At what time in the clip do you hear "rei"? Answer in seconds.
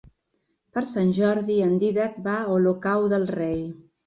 3.37-3.63